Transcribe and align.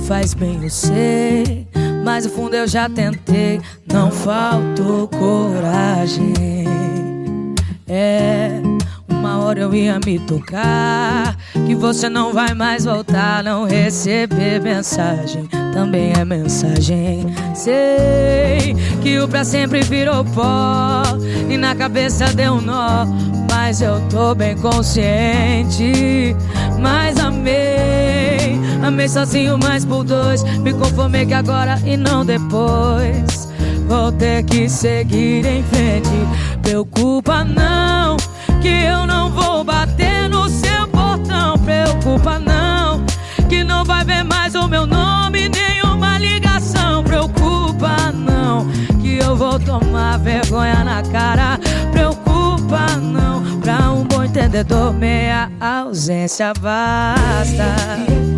faz 0.00 0.34
bem, 0.34 0.60
eu 0.62 0.70
sei. 0.70 1.66
Mas 2.04 2.26
o 2.26 2.30
fundo 2.30 2.54
eu 2.54 2.68
já 2.68 2.88
tentei, 2.88 3.60
não 3.90 4.10
faltou 4.10 5.08
coragem. 5.08 6.34
É, 7.88 8.60
uma 9.08 9.38
hora 9.38 9.60
eu 9.60 9.74
ia 9.74 9.98
me 10.04 10.18
tocar. 10.18 11.36
Que 11.66 11.74
você 11.74 12.08
não 12.08 12.32
vai 12.32 12.54
mais 12.54 12.84
voltar, 12.84 13.42
não 13.42 13.64
receber 13.64 14.60
mensagem. 14.60 15.46
Também 15.72 16.12
é 16.12 16.24
mensagem. 16.24 17.26
Sei 17.54 18.76
que 19.02 19.18
o 19.18 19.26
pra 19.26 19.44
sempre 19.44 19.82
virou 19.82 20.24
pó. 20.24 21.02
E 21.48 21.56
na 21.56 21.74
cabeça 21.74 22.26
deu 22.32 22.54
um 22.54 22.60
nó. 22.60 23.06
Mas 23.50 23.80
eu 23.80 24.00
tô 24.08 24.34
bem 24.34 24.56
consciente. 24.56 26.23
Amei, 28.94 29.08
sozinho, 29.08 29.58
mas 29.58 29.84
por 29.84 30.04
dois. 30.04 30.44
Me 30.60 30.72
conformei 30.72 31.26
que 31.26 31.34
agora 31.34 31.80
e 31.84 31.96
não 31.96 32.24
depois. 32.24 33.48
Vou 33.88 34.12
ter 34.12 34.44
que 34.44 34.68
seguir 34.68 35.44
em 35.44 35.64
frente. 35.64 36.08
Preocupa 36.62 37.42
não, 37.42 38.16
que 38.62 38.68
eu 38.68 39.04
não 39.04 39.30
vou 39.30 39.64
bater 39.64 40.28
no 40.28 40.48
seu 40.48 40.86
portão. 40.86 41.58
Preocupa 41.58 42.38
não, 42.38 43.04
que 43.48 43.64
não 43.64 43.84
vai 43.84 44.04
ver 44.04 44.22
mais 44.22 44.54
o 44.54 44.68
meu 44.68 44.86
nome, 44.86 45.48
nenhuma 45.48 46.16
ligação. 46.16 47.02
Preocupa 47.02 48.12
não, 48.12 48.68
que 49.02 49.18
eu 49.18 49.34
vou 49.34 49.58
tomar 49.58 50.20
vergonha 50.20 50.84
na 50.84 51.02
cara. 51.02 51.58
Preocupa 51.90 52.96
não, 53.02 53.58
pra 53.58 53.90
um 53.90 54.04
bom 54.04 54.22
entendedor, 54.22 54.92
meia 54.92 55.50
ausência 55.60 56.52
basta. 56.60 58.33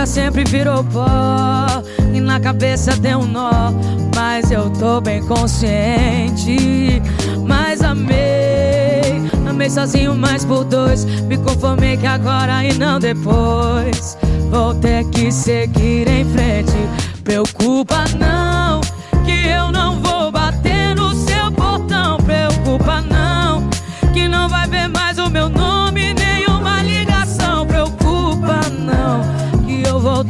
Pra 0.00 0.06
sempre 0.06 0.44
virou 0.44 0.82
pó 0.84 1.66
e 2.14 2.20
na 2.20 2.40
cabeça 2.40 2.96
deu 2.96 3.18
um 3.18 3.26
nó, 3.26 3.70
mas 4.16 4.50
eu 4.50 4.70
tô 4.70 4.98
bem 4.98 5.22
consciente. 5.26 7.02
Mas 7.46 7.82
amei, 7.82 9.20
amei 9.46 9.68
sozinho, 9.68 10.14
mas 10.14 10.42
por 10.42 10.64
dois. 10.64 11.04
Me 11.04 11.36
conformei 11.36 11.98
que 11.98 12.06
agora 12.06 12.64
e 12.64 12.72
não 12.78 12.98
depois. 12.98 14.16
Vou 14.50 14.74
ter 14.76 15.04
que 15.10 15.30
seguir 15.30 16.08
em 16.08 16.24
frente. 16.24 16.72
Preocupa 17.22 18.04
não, 18.18 18.29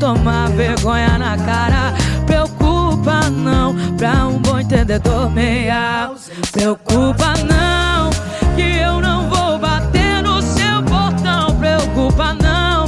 tomar 0.00 0.48
vergonha 0.48 1.18
na 1.18 1.36
cara. 1.36 1.92
Preocupa 2.24 3.28
não, 3.28 3.76
pra 3.98 4.26
um 4.26 4.38
bom 4.38 4.58
entendedor 4.58 5.30
meia. 5.30 6.10
Preocupa 6.50 7.34
não, 7.44 8.10
que 8.56 8.62
eu 8.62 9.00
não 9.00 9.28
vou 9.28 9.58
bater 9.58 10.22
no 10.22 10.40
seu 10.40 10.82
portão. 10.84 11.54
Preocupa 11.56 12.34
não, 12.42 12.86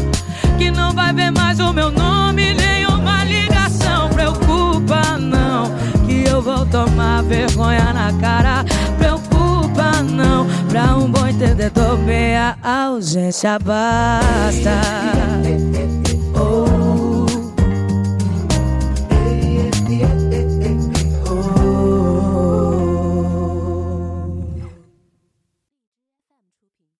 que 0.56 0.70
não 0.70 0.92
vai 0.92 1.12
ver 1.12 1.30
mais 1.30 1.60
o 1.60 1.72
meu 1.72 1.90
nome, 1.90 2.54
nenhuma 2.54 3.24
ligação. 3.24 4.08
Preocupa 4.08 5.18
não, 5.18 5.70
que 6.06 6.24
eu 6.26 6.40
vou 6.40 6.64
tomar 6.66 7.22
vergonha 7.24 7.92
na 7.92 8.10
cara. 8.20 8.64
Preocupa 8.96 10.02
não, 10.02 10.46
pra 10.66 10.96
um 10.96 11.10
bom 11.10 11.28
entendedor 11.28 11.98
meia 11.98 12.56
ausência 12.62 13.58
basta. 13.58 15.21